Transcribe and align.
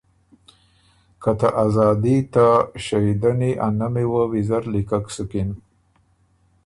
که 1.21 1.31
ته 1.39 1.47
آزادي 1.65 2.17
ته 2.33 2.47
شهیدنی 2.85 3.51
ا 3.65 3.67
نمی 3.79 4.05
وه 4.11 4.23
ویزر 4.31 4.63
لیکک 4.73 5.05
سُکِن۔ 5.15 5.49